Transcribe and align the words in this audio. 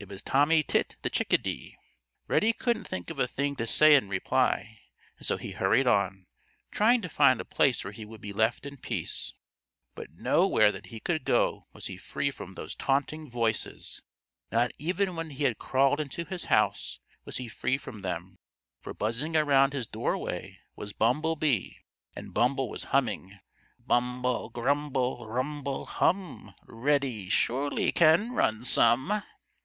It 0.00 0.08
was 0.08 0.22
Tommy 0.22 0.62
Tit 0.62 0.94
the 1.02 1.10
Chickadee. 1.10 1.76
Reddy 2.28 2.52
couldn't 2.52 2.86
think 2.86 3.10
of 3.10 3.18
a 3.18 3.26
thing 3.26 3.56
to 3.56 3.66
say 3.66 3.96
in 3.96 4.08
reply, 4.08 4.78
and 5.18 5.26
so 5.26 5.36
he 5.36 5.50
hurried 5.50 5.88
on, 5.88 6.26
trying 6.70 7.02
to 7.02 7.08
find 7.08 7.40
a 7.40 7.44
place 7.44 7.82
where 7.82 7.92
he 7.92 8.04
would 8.04 8.20
be 8.20 8.32
left 8.32 8.64
in 8.64 8.76
peace. 8.76 9.32
But 9.96 10.12
nowhere 10.12 10.70
that 10.70 10.86
he 10.86 11.00
could 11.00 11.24
go 11.24 11.66
was 11.72 11.86
he 11.86 11.96
free 11.96 12.30
from 12.30 12.54
those 12.54 12.76
taunting 12.76 13.28
voices. 13.28 14.00
Not 14.52 14.70
even 14.78 15.16
when 15.16 15.30
he 15.30 15.42
had 15.42 15.58
crawled 15.58 15.98
into 15.98 16.24
his 16.24 16.44
house 16.44 17.00
was 17.24 17.38
he 17.38 17.48
free 17.48 17.76
from 17.76 18.02
them, 18.02 18.38
for 18.80 18.94
buzzing 18.94 19.34
around 19.36 19.72
his 19.72 19.88
doorway 19.88 20.60
was 20.76 20.92
Bumble 20.92 21.34
Bee 21.34 21.76
and 22.14 22.32
Bumble 22.32 22.68
was 22.68 22.84
humming: 22.94 23.40
"Bumble, 23.84 24.48
grumble, 24.50 25.26
rumble, 25.26 25.86
hum! 25.86 26.54
Reddy 26.66 27.28
surely 27.28 27.90
can 27.90 28.30
run 28.30 28.62
some." 28.62 29.24